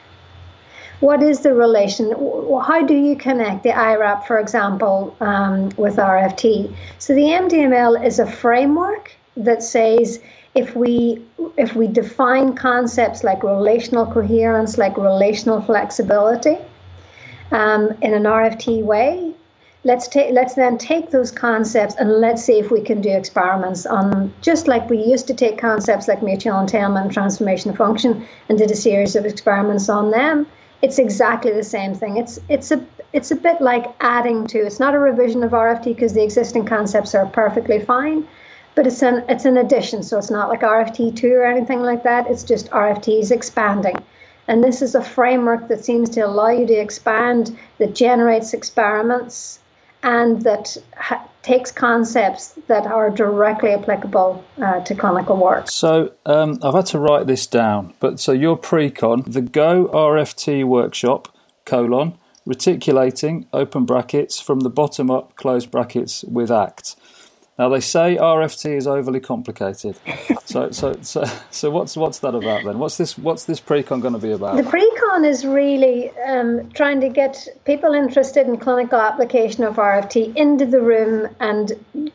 What 0.99 1.21
is 1.21 1.41
the 1.41 1.53
relation? 1.53 2.11
How 2.11 2.81
do 2.85 2.95
you 2.95 3.15
connect 3.15 3.63
the 3.63 3.71
IRAP, 3.71 4.25
for 4.25 4.39
example, 4.39 5.15
um, 5.19 5.69
with 5.75 5.97
RFT? 5.97 6.73
So 6.97 7.13
the 7.13 7.27
MDML 7.43 8.05
is 8.05 8.19
a 8.19 8.25
framework 8.25 9.11
that 9.35 9.61
says 9.61 10.19
if 10.55 10.75
we 10.75 11.21
if 11.57 11.75
we 11.75 11.87
define 11.87 12.55
concepts 12.55 13.23
like 13.23 13.43
relational 13.43 14.05
coherence, 14.05 14.77
like 14.77 14.97
relational 14.97 15.61
flexibility, 15.61 16.57
um, 17.53 17.91
in 18.01 18.13
an 18.13 18.23
RFT 18.23 18.83
way, 18.83 19.33
let's 19.85 20.07
take 20.07 20.33
let's 20.33 20.55
then 20.55 20.77
take 20.77 21.11
those 21.11 21.31
concepts 21.31 21.95
and 21.95 22.09
let's 22.19 22.43
see 22.43 22.57
if 22.57 22.71
we 22.71 22.81
can 22.81 23.01
do 23.01 23.09
experiments 23.09 23.85
on 23.85 24.33
just 24.41 24.67
like 24.67 24.89
we 24.89 24.97
used 24.97 25.27
to 25.27 25.33
take 25.33 25.57
concepts 25.57 26.07
like 26.07 26.23
mutual 26.23 26.59
entailment 26.59 27.11
transformation 27.11 27.69
of 27.69 27.77
function 27.77 28.25
and 28.49 28.57
did 28.57 28.71
a 28.71 28.75
series 28.75 29.15
of 29.15 29.25
experiments 29.25 29.89
on 29.89 30.09
them. 30.11 30.47
It's 30.81 30.99
exactly 30.99 31.51
the 31.51 31.63
same 31.63 31.93
thing. 31.93 32.17
It's 32.17 32.39
it's 32.49 32.71
a 32.71 32.85
it's 33.13 33.31
a 33.31 33.35
bit 33.35 33.61
like 33.61 33.85
adding 34.01 34.47
to. 34.47 34.57
It's 34.59 34.79
not 34.79 34.95
a 34.95 34.99
revision 34.99 35.43
of 35.43 35.51
RFT 35.51 35.85
because 35.85 36.13
the 36.13 36.23
existing 36.23 36.65
concepts 36.65 37.13
are 37.13 37.25
perfectly 37.27 37.79
fine 37.79 38.27
but 38.75 38.87
it's 38.87 39.01
an 39.03 39.23
it's 39.29 39.45
an 39.45 39.57
addition, 39.57 40.01
so 40.01 40.17
it's 40.17 40.31
not 40.31 40.49
like 40.49 40.61
RFT 40.61 41.15
two 41.15 41.33
or 41.33 41.45
anything 41.45 41.81
like 41.81 42.03
that. 42.03 42.27
It's 42.27 42.43
just 42.43 42.69
RFTs 42.71 43.31
expanding, 43.31 43.97
and 44.47 44.63
this 44.63 44.81
is 44.81 44.95
a 44.95 45.03
framework 45.03 45.67
that 45.67 45.83
seems 45.83 46.09
to 46.11 46.21
allow 46.21 46.49
you 46.49 46.65
to 46.67 46.73
expand, 46.73 47.57
that 47.77 47.95
generates 47.95 48.53
experiments, 48.53 49.59
and 50.03 50.41
that 50.41 50.77
ha- 50.97 51.27
takes 51.43 51.71
concepts 51.71 52.57
that 52.67 52.85
are 52.85 53.09
directly 53.09 53.71
applicable 53.71 54.43
uh, 54.61 54.79
to 54.81 54.95
clinical 54.95 55.37
work. 55.37 55.69
So 55.69 56.13
um, 56.25 56.59
I've 56.61 56.73
had 56.73 56.85
to 56.87 56.99
write 56.99 57.27
this 57.27 57.47
down, 57.47 57.93
but 57.99 58.19
so 58.19 58.31
your 58.31 58.57
pre-con, 58.57 59.23
the 59.27 59.41
Go 59.41 59.87
RFT 59.87 60.65
workshop 60.65 61.35
colon 61.65 62.17
reticulating 62.45 63.47
open 63.53 63.85
brackets 63.85 64.39
from 64.39 64.61
the 64.61 64.69
bottom 64.69 65.09
up 65.09 65.35
close 65.35 65.65
brackets 65.65 66.23
with 66.25 66.51
ACT. 66.51 66.95
Now 67.59 67.69
they 67.69 67.81
say 67.81 68.17
RFT 68.17 68.77
is 68.77 68.87
overly 68.87 69.19
complicated. 69.19 69.95
so, 70.45 70.71
so, 70.71 70.95
so, 71.01 71.23
so 71.51 71.69
what's 71.69 71.95
what's 71.95 72.19
that 72.19 72.33
about 72.33 72.63
then? 72.63 72.79
What's 72.79 72.97
this 72.97 73.15
what's 73.15 73.43
this 73.45 73.59
pre-con 73.59 73.99
going 73.99 74.13
to 74.13 74.19
be 74.19 74.31
about? 74.31 74.57
The 74.57 74.63
pre-con 74.63 75.23
is 75.23 75.45
really 75.45 76.09
um, 76.27 76.71
trying 76.71 76.99
to 77.01 77.09
get 77.09 77.47
people 77.65 77.93
interested 77.93 78.47
in 78.47 78.57
clinical 78.57 78.99
application 78.99 79.63
of 79.63 79.75
RFT 79.75 80.35
into 80.35 80.65
the 80.65 80.81
room 80.81 81.29
and 81.39 81.73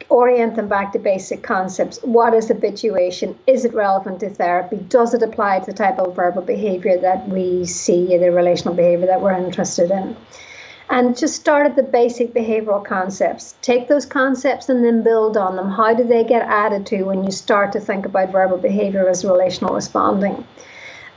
orient 0.08 0.56
them 0.56 0.68
back 0.68 0.92
to 0.94 0.98
basic 0.98 1.44
concepts. 1.44 2.00
What 2.02 2.34
is 2.34 2.48
habituation? 2.48 3.38
Is 3.46 3.64
it 3.64 3.72
relevant 3.74 4.20
to 4.20 4.30
therapy? 4.30 4.78
Does 4.88 5.14
it 5.14 5.22
apply 5.22 5.60
to 5.60 5.66
the 5.66 5.72
type 5.72 6.00
of 6.00 6.16
verbal 6.16 6.42
behavior 6.42 6.98
that 6.98 7.28
we 7.28 7.64
see, 7.64 8.18
the 8.18 8.32
relational 8.32 8.74
behavior 8.74 9.06
that 9.06 9.20
we're 9.20 9.34
interested 9.34 9.92
in? 9.92 10.16
And 10.90 11.16
just 11.16 11.36
start 11.36 11.66
at 11.66 11.76
the 11.76 11.82
basic 11.82 12.32
behavioral 12.32 12.84
concepts. 12.84 13.54
Take 13.62 13.88
those 13.88 14.06
concepts 14.06 14.68
and 14.68 14.84
then 14.84 15.02
build 15.02 15.36
on 15.36 15.56
them. 15.56 15.70
How 15.70 15.94
do 15.94 16.04
they 16.04 16.24
get 16.24 16.42
added 16.42 16.86
to 16.86 17.02
when 17.04 17.24
you 17.24 17.30
start 17.30 17.72
to 17.72 17.80
think 17.80 18.06
about 18.06 18.32
verbal 18.32 18.58
behavior 18.58 19.08
as 19.08 19.24
relational 19.24 19.74
responding? 19.74 20.44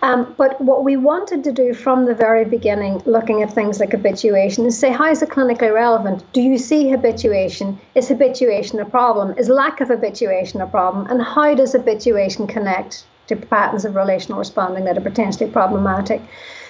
Um, 0.03 0.33
but 0.35 0.59
what 0.59 0.83
we 0.83 0.97
wanted 0.97 1.43
to 1.43 1.51
do 1.51 1.75
from 1.75 2.05
the 2.05 2.15
very 2.15 2.43
beginning, 2.43 3.03
looking 3.05 3.43
at 3.43 3.53
things 3.53 3.79
like 3.79 3.91
habituation, 3.91 4.65
is 4.65 4.77
say, 4.77 4.91
how 4.91 5.11
is 5.11 5.21
it 5.21 5.29
clinically 5.29 5.71
relevant? 5.71 6.23
Do 6.33 6.41
you 6.41 6.57
see 6.57 6.89
habituation? 6.89 7.79
Is 7.93 8.07
habituation 8.07 8.79
a 8.79 8.85
problem? 8.85 9.37
Is 9.37 9.47
lack 9.47 9.79
of 9.79 9.89
habituation 9.89 10.59
a 10.59 10.65
problem? 10.65 11.05
And 11.07 11.21
how 11.21 11.53
does 11.53 11.73
habituation 11.73 12.47
connect 12.47 13.05
to 13.39 13.45
patterns 13.47 13.85
of 13.85 13.95
relational 13.95 14.39
responding 14.39 14.85
that 14.85 14.97
are 14.97 15.01
potentially 15.01 15.50
problematic? 15.50 16.21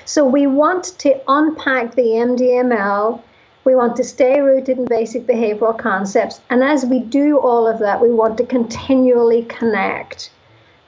So 0.05 0.25
we 0.25 0.47
want 0.47 0.85
to 0.99 1.19
unpack 1.27 1.95
the 1.95 2.01
MDML. 2.01 3.21
We 3.63 3.75
want 3.75 3.95
to 3.97 4.03
stay 4.03 4.41
rooted 4.41 4.77
in 4.79 4.85
basic 4.85 5.27
behavioral 5.27 5.77
concepts. 5.77 6.41
And 6.49 6.63
as 6.63 6.85
we 6.85 6.99
do 6.99 7.39
all 7.39 7.67
of 7.67 7.79
that, 7.79 8.01
we 8.01 8.11
want 8.11 8.37
to 8.37 8.45
continually 8.45 9.43
connect 9.43 10.31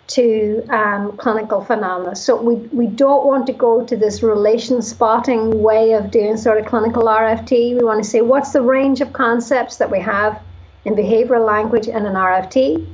to 0.08 0.66
um, 0.70 1.16
clinical 1.18 1.64
phenomena. 1.64 2.16
So 2.16 2.42
we, 2.42 2.56
we 2.56 2.88
don't 2.88 3.26
want 3.26 3.48
to 3.48 3.54
go 3.54 3.86
to 3.86 3.96
this 3.96 4.22
relation 4.22 4.82
spotting 4.82 5.62
way 5.62 5.94
of 5.94 6.12
doing 6.12 6.36
sort 6.38 6.58
of 6.58 6.66
clinical 6.66 7.04
RFT. 7.04 7.78
We 7.78 7.84
want 7.84 8.04
to 8.04 8.10
say, 8.10 8.22
what's 8.22 8.52
the 8.52 8.62
range 8.62 9.02
of 9.02 9.14
concepts 9.14 9.78
that 9.78 9.90
we 9.90 10.00
have 10.00 10.42
in 10.86 10.96
behavioral 10.96 11.46
language 11.46 11.88
and 11.88 12.06
in 12.06 12.14
RFT? 12.14 12.86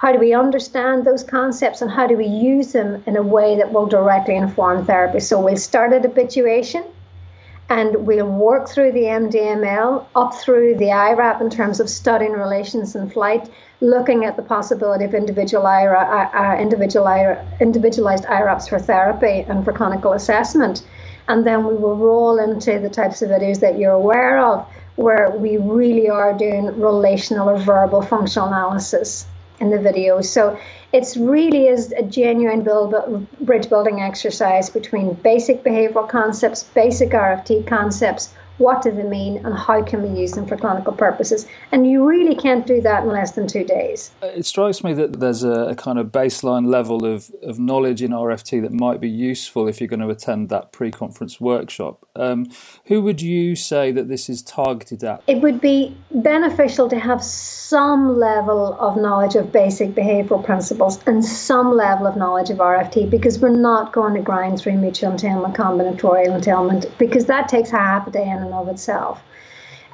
How 0.00 0.12
do 0.12 0.18
we 0.18 0.32
understand 0.32 1.04
those 1.04 1.22
concepts 1.22 1.82
and 1.82 1.90
how 1.90 2.06
do 2.06 2.16
we 2.16 2.24
use 2.26 2.72
them 2.72 3.02
in 3.04 3.18
a 3.18 3.22
way 3.22 3.56
that 3.56 3.70
will 3.70 3.84
directly 3.84 4.34
inform 4.34 4.86
therapy? 4.86 5.20
So 5.20 5.38
we'll 5.38 5.58
start 5.58 5.92
at 5.92 6.04
habituation 6.04 6.84
and 7.68 8.06
we'll 8.06 8.24
work 8.24 8.66
through 8.70 8.92
the 8.92 9.02
MDML 9.02 10.06
up 10.16 10.34
through 10.36 10.76
the 10.76 10.90
IRAP 10.90 11.42
in 11.42 11.50
terms 11.50 11.80
of 11.80 11.90
studying 11.90 12.32
relations 12.32 12.96
in 12.96 13.10
flight, 13.10 13.50
looking 13.82 14.24
at 14.24 14.36
the 14.36 14.42
possibility 14.42 15.04
of 15.04 15.12
individual 15.12 15.66
IRA, 15.66 16.30
uh 16.32 16.56
individual 16.58 17.06
IRA, 17.06 17.46
individualized 17.60 18.24
IRAPs 18.24 18.70
for 18.70 18.78
therapy 18.78 19.44
and 19.50 19.66
for 19.66 19.74
clinical 19.74 20.14
assessment. 20.14 20.82
And 21.28 21.46
then 21.46 21.66
we 21.66 21.74
will 21.74 21.96
roll 21.96 22.38
into 22.38 22.78
the 22.78 22.88
types 22.88 23.20
of 23.20 23.28
videos 23.28 23.60
that 23.60 23.78
you're 23.78 24.00
aware 24.04 24.38
of, 24.38 24.66
where 24.96 25.28
we 25.36 25.58
really 25.58 26.08
are 26.08 26.32
doing 26.32 26.68
relational 26.80 27.50
or 27.50 27.58
verbal 27.58 28.00
functional 28.00 28.48
analysis 28.48 29.26
in 29.60 29.70
the 29.70 29.78
video. 29.78 30.20
So 30.20 30.58
it's 30.92 31.16
really 31.16 31.68
is 31.68 31.92
a 31.92 32.02
genuine 32.02 32.62
build, 32.62 32.94
bridge 33.40 33.68
building 33.68 34.00
exercise 34.00 34.70
between 34.70 35.14
basic 35.14 35.62
behavioral 35.62 36.08
concepts, 36.08 36.62
basic 36.62 37.10
RFT 37.10 37.66
concepts, 37.66 38.34
what 38.60 38.82
do 38.82 38.90
they 38.90 39.02
mean 39.02 39.38
and 39.44 39.54
how 39.56 39.82
can 39.82 40.02
we 40.02 40.20
use 40.20 40.32
them 40.32 40.46
for 40.46 40.56
clinical 40.56 40.92
purposes? 40.92 41.46
And 41.72 41.90
you 41.90 42.06
really 42.06 42.34
can't 42.34 42.66
do 42.66 42.80
that 42.82 43.04
in 43.04 43.08
less 43.08 43.32
than 43.32 43.46
two 43.46 43.64
days. 43.64 44.10
Uh, 44.22 44.26
it 44.26 44.44
strikes 44.44 44.84
me 44.84 44.92
that 44.94 45.18
there's 45.18 45.42
a, 45.42 45.70
a, 45.70 45.74
kind 45.74 45.98
of 45.98 46.08
baseline 46.08 46.66
level 46.66 47.06
of, 47.06 47.30
of 47.42 47.58
knowledge 47.58 48.02
in 48.02 48.10
rft 48.10 48.60
that 48.62 48.72
might 48.72 49.00
be 49.00 49.08
useful 49.08 49.66
if 49.66 49.80
you're 49.80 49.88
going 49.88 50.00
to 50.00 50.10
attend 50.10 50.50
that 50.50 50.72
pre-conference 50.72 51.40
workshop. 51.40 52.06
Um, 52.16 52.46
who 52.84 53.00
would 53.00 53.22
you 53.22 53.56
say 53.56 53.92
that 53.92 54.08
this 54.08 54.28
is 54.28 54.42
targeted 54.42 55.02
at? 55.04 55.22
It 55.26 55.40
would 55.40 55.60
be 55.60 55.96
beneficial 56.10 56.88
to 56.90 56.98
have 56.98 57.24
some 57.24 58.18
level 58.18 58.76
of 58.78 58.96
knowledge 58.96 59.36
of 59.36 59.52
basic 59.52 59.90
behavioral 59.90 60.44
principles 60.44 61.02
and 61.06 61.24
some 61.24 61.74
level 61.74 62.06
of 62.06 62.16
knowledge 62.16 62.50
of 62.50 62.58
rft 62.58 63.08
because 63.08 63.38
we're 63.38 63.48
not 63.48 63.92
going 63.92 64.12
to 64.14 64.20
grind 64.20 64.58
through 64.58 64.76
mutual 64.76 65.12
entailment 65.12 65.54
combinatorial 65.54 66.34
entailment 66.34 66.86
because 66.98 67.26
that 67.26 67.48
takes 67.48 67.70
half 67.70 68.06
a 68.06 68.10
day 68.10 68.28
and 68.28 68.49
and 68.52 68.60
of 68.60 68.68
itself. 68.68 69.22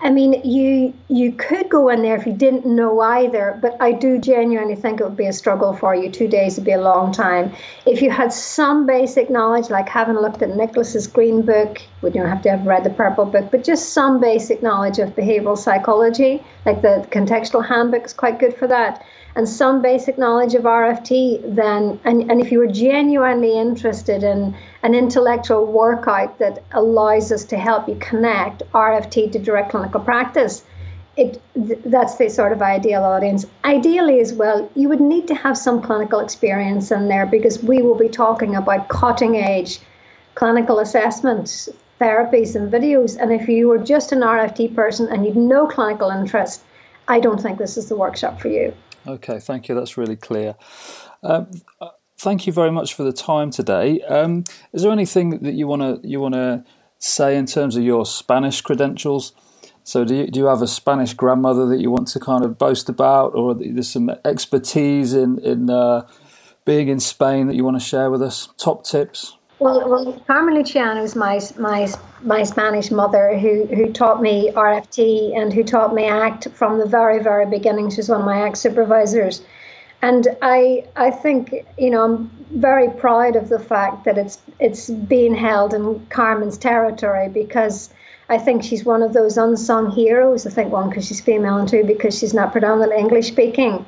I 0.00 0.10
mean, 0.10 0.42
you 0.44 0.92
you 1.08 1.32
could 1.32 1.70
go 1.70 1.88
in 1.88 2.02
there 2.02 2.16
if 2.16 2.26
you 2.26 2.32
didn't 2.32 2.66
know 2.66 3.00
either, 3.00 3.58
but 3.62 3.76
I 3.80 3.92
do 3.92 4.18
genuinely 4.18 4.74
think 4.74 5.00
it 5.00 5.04
would 5.04 5.16
be 5.16 5.26
a 5.26 5.32
struggle 5.32 5.72
for 5.72 5.94
you. 5.94 6.10
Two 6.10 6.28
days 6.28 6.56
would 6.56 6.66
be 6.66 6.72
a 6.72 6.80
long 6.80 7.12
time. 7.12 7.52
If 7.86 8.02
you 8.02 8.10
had 8.10 8.30
some 8.30 8.86
basic 8.86 9.30
knowledge, 9.30 9.70
like 9.70 9.88
having 9.88 10.16
looked 10.16 10.42
at 10.42 10.54
Nicholas's 10.54 11.06
green 11.06 11.42
book, 11.42 11.80
we 12.02 12.10
don't 12.10 12.28
have 12.28 12.42
to 12.42 12.50
have 12.50 12.66
read 12.66 12.84
the 12.84 12.90
purple 12.90 13.24
book, 13.24 13.50
but 13.50 13.64
just 13.64 13.94
some 13.94 14.20
basic 14.20 14.62
knowledge 14.62 14.98
of 14.98 15.16
behavioral 15.16 15.56
psychology, 15.56 16.44
like 16.66 16.82
the 16.82 17.06
contextual 17.10 17.66
handbook 17.66 18.04
is 18.04 18.12
quite 18.12 18.38
good 18.38 18.54
for 18.54 18.66
that 18.66 19.02
and 19.36 19.46
some 19.46 19.82
basic 19.82 20.16
knowledge 20.16 20.54
of 20.54 20.62
RFT, 20.62 21.54
then, 21.54 22.00
and, 22.04 22.30
and 22.30 22.40
if 22.40 22.50
you 22.50 22.58
are 22.62 22.66
genuinely 22.66 23.58
interested 23.58 24.22
in 24.22 24.56
an 24.82 24.94
intellectual 24.94 25.66
workout 25.66 26.38
that 26.38 26.64
allows 26.72 27.30
us 27.30 27.44
to 27.44 27.58
help 27.58 27.86
you 27.86 27.96
connect 27.96 28.62
RFT 28.72 29.30
to 29.32 29.38
direct 29.38 29.70
clinical 29.72 30.00
practice, 30.00 30.64
it, 31.18 31.40
that's 31.54 32.16
the 32.16 32.30
sort 32.30 32.52
of 32.52 32.62
ideal 32.62 33.04
audience. 33.04 33.44
Ideally, 33.62 34.20
as 34.20 34.32
well, 34.32 34.70
you 34.74 34.88
would 34.88 35.02
need 35.02 35.28
to 35.28 35.34
have 35.34 35.58
some 35.58 35.82
clinical 35.82 36.20
experience 36.20 36.90
in 36.90 37.08
there 37.08 37.26
because 37.26 37.62
we 37.62 37.82
will 37.82 37.94
be 37.94 38.08
talking 38.08 38.56
about 38.56 38.88
cutting 38.88 39.36
edge 39.36 39.80
clinical 40.34 40.78
assessments, 40.78 41.68
therapies, 42.00 42.56
and 42.56 42.72
videos. 42.72 43.18
And 43.20 43.30
if 43.32 43.48
you 43.48 43.68
were 43.68 43.78
just 43.78 44.12
an 44.12 44.20
RFT 44.20 44.74
person 44.74 45.08
and 45.08 45.26
you'd 45.26 45.36
no 45.36 45.66
clinical 45.66 46.08
interest, 46.08 46.62
I 47.06 47.20
don't 47.20 47.40
think 47.40 47.58
this 47.58 47.76
is 47.76 47.88
the 47.88 47.96
workshop 47.96 48.40
for 48.40 48.48
you. 48.48 48.72
Okay, 49.06 49.38
thank 49.38 49.68
you. 49.68 49.74
That's 49.74 49.96
really 49.96 50.16
clear. 50.16 50.56
Um, 51.22 51.50
uh, 51.80 51.90
thank 52.18 52.46
you 52.46 52.52
very 52.52 52.72
much 52.72 52.94
for 52.94 53.04
the 53.04 53.12
time 53.12 53.50
today. 53.50 54.00
Um, 54.02 54.44
is 54.72 54.82
there 54.82 54.92
anything 54.92 55.38
that 55.40 55.54
you 55.54 55.66
want 55.66 55.82
to 55.82 56.08
you 56.08 56.20
want 56.20 56.34
to 56.34 56.64
say 56.98 57.36
in 57.36 57.46
terms 57.46 57.76
of 57.76 57.84
your 57.84 58.04
Spanish 58.04 58.60
credentials? 58.60 59.32
So, 59.84 60.04
do 60.04 60.16
you, 60.16 60.26
do 60.26 60.40
you 60.40 60.46
have 60.46 60.62
a 60.62 60.66
Spanish 60.66 61.14
grandmother 61.14 61.66
that 61.66 61.78
you 61.78 61.90
want 61.90 62.08
to 62.08 62.20
kind 62.20 62.44
of 62.44 62.58
boast 62.58 62.88
about, 62.88 63.34
or 63.34 63.54
there's 63.54 63.88
some 63.88 64.10
expertise 64.24 65.14
in 65.14 65.38
in 65.38 65.70
uh, 65.70 66.08
being 66.64 66.88
in 66.88 66.98
Spain 66.98 67.46
that 67.46 67.54
you 67.54 67.64
want 67.64 67.78
to 67.78 67.84
share 67.84 68.10
with 68.10 68.22
us? 68.22 68.48
Top 68.58 68.84
tips. 68.84 69.36
Well, 69.58 69.88
well, 69.88 70.22
Carmen 70.26 70.54
Luciano 70.54 71.02
is 71.02 71.16
my 71.16 71.40
my 71.58 71.88
my 72.20 72.42
Spanish 72.42 72.90
mother 72.90 73.38
who 73.38 73.64
who 73.66 73.90
taught 73.90 74.20
me 74.20 74.50
RFT 74.52 75.34
and 75.34 75.50
who 75.50 75.64
taught 75.64 75.94
me 75.94 76.04
ACT 76.04 76.48
from 76.52 76.78
the 76.78 76.84
very 76.84 77.22
very 77.22 77.46
beginning. 77.46 77.88
She's 77.88 78.10
one 78.10 78.20
of 78.20 78.26
my 78.26 78.46
ACT 78.46 78.58
supervisors, 78.58 79.40
and 80.02 80.28
I 80.42 80.84
I 80.94 81.10
think 81.10 81.54
you 81.78 81.88
know 81.88 82.04
I'm 82.04 82.30
very 82.50 82.90
proud 82.90 83.34
of 83.34 83.48
the 83.48 83.58
fact 83.58 84.04
that 84.04 84.18
it's 84.18 84.38
it's 84.60 84.90
being 84.90 85.34
held 85.34 85.72
in 85.72 86.06
Carmen's 86.06 86.58
territory 86.58 87.28
because. 87.28 87.90
I 88.28 88.38
think 88.38 88.64
she's 88.64 88.84
one 88.84 89.04
of 89.04 89.12
those 89.12 89.38
unsung 89.38 89.92
heroes. 89.92 90.48
I 90.48 90.50
think 90.50 90.72
one 90.72 90.88
because 90.88 91.06
she's 91.06 91.20
female 91.20 91.58
and 91.58 91.68
two 91.68 91.84
because 91.84 92.18
she's 92.18 92.34
not 92.34 92.50
predominantly 92.50 92.98
English 92.98 93.28
speaking 93.28 93.86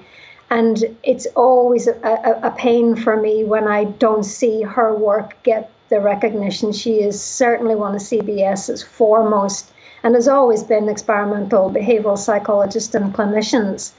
And 0.50 0.96
it's 1.02 1.26
always 1.36 1.86
a, 1.86 1.94
a, 2.02 2.48
a 2.48 2.50
pain 2.52 2.96
for 2.96 3.20
me 3.20 3.44
when 3.44 3.68
I 3.68 3.84
don't 3.84 4.24
see 4.24 4.62
her 4.62 4.94
work 4.94 5.36
get 5.42 5.70
the 5.88 6.00
recognition. 6.00 6.72
She 6.72 7.00
is 7.00 7.20
certainly 7.20 7.74
one 7.74 7.94
of 7.94 8.00
CBS's 8.00 8.82
foremost 8.82 9.72
and 10.02 10.14
has 10.14 10.28
always 10.28 10.62
been 10.62 10.88
experimental 10.88 11.70
behavioral 11.70 12.16
psychologists 12.16 12.94
and 12.94 13.14
clinicians. 13.14 13.92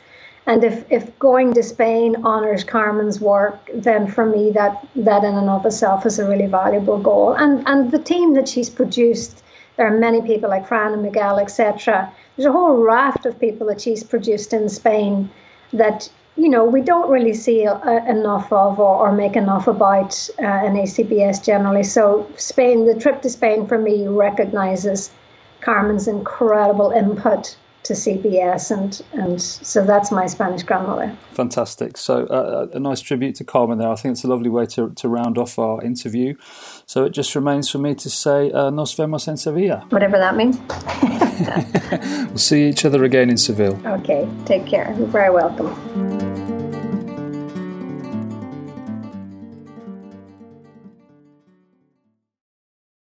And 0.46 0.64
if, 0.64 0.86
if 0.90 1.18
going 1.20 1.54
to 1.54 1.62
Spain 1.62 2.16
honors 2.24 2.64
Carmen's 2.64 3.20
work, 3.20 3.60
then 3.74 4.08
for 4.08 4.26
me 4.26 4.52
that 4.52 4.88
that 4.96 5.24
in 5.24 5.36
and 5.36 5.50
of 5.50 5.66
itself 5.66 6.06
is 6.06 6.18
a 6.18 6.28
really 6.28 6.48
valuable 6.48 6.98
goal. 6.98 7.34
And 7.34 7.68
and 7.68 7.92
the 7.92 8.00
team 8.00 8.34
that 8.34 8.48
she's 8.48 8.70
produced, 8.70 9.44
there 9.76 9.86
are 9.86 10.00
many 10.00 10.22
people 10.22 10.50
like 10.50 10.68
Fran 10.68 10.94
and 10.94 11.04
Miguel, 11.04 11.38
etc. 11.38 12.12
There's 12.36 12.48
a 12.48 12.52
whole 12.52 12.78
raft 12.78 13.28
of 13.28 13.40
people 13.40 13.68
that 13.68 13.82
she's 13.82 14.04
produced 14.04 14.54
in 14.54 14.70
Spain 14.70 15.30
that 15.74 16.10
you 16.36 16.50
know, 16.50 16.64
we 16.64 16.82
don't 16.82 17.10
really 17.10 17.34
see 17.34 17.64
enough 17.64 18.52
of 18.52 18.80
or, 18.80 19.08
or, 19.08 19.12
make 19.12 19.36
enough 19.36 19.68
about 19.68 20.30
uh, 20.40 20.66
in 20.66 20.74
ACBS 20.74 21.44
generally. 21.44 21.84
So, 21.84 22.30
Spain, 22.38 22.86
the 22.86 22.96
trip 22.96 23.22
to 23.24 23.30
Spain 23.30 23.68
for 23.68 23.78
me 23.78 24.08
recognizes 24.08 25.12
Carmen's 25.62 26.08
incredible 26.08 26.92
input 26.92 27.58
to 27.84 27.94
CBS, 27.94 28.72
and 28.72 29.02
and 29.14 29.42
so 29.42 29.86
that's 29.86 30.12
my 30.12 30.26
Spanish 30.28 30.64
grandmother. 30.64 31.16
Fantastic. 31.32 31.98
So 31.98 32.26
uh, 32.26 32.68
a 32.74 32.80
nice 32.80 33.02
tribute 33.02 33.36
to 33.36 33.44
Carmen 33.44 33.78
there. 33.78 33.90
I 33.90 33.96
think 33.96 34.14
it's 34.14 34.24
a 34.24 34.28
lovely 34.28 34.50
way 34.50 34.66
to, 34.68 34.90
to 34.90 35.08
round 35.08 35.38
off 35.38 35.58
our 35.58 35.82
interview. 35.84 36.36
So 36.86 37.06
it 37.06 37.12
just 37.12 37.36
remains 37.36 37.70
for 37.70 37.78
me 37.78 37.96
to 37.96 38.10
say 38.10 38.52
uh, 38.52 38.70
nos 38.70 38.94
vemos 38.94 39.28
en 39.28 39.38
Sevilla. 39.38 39.86
Whatever 39.90 40.18
that 40.18 40.36
means. 40.36 40.58
we'll 42.30 42.38
see 42.38 42.68
each 42.68 42.86
other 42.86 43.04
again 43.04 43.30
in 43.30 43.38
Seville. 43.38 43.80
Okay. 43.86 44.28
Take 44.46 44.66
care. 44.66 44.94
You're 44.98 45.08
very 45.08 45.32
welcome. 45.32 46.29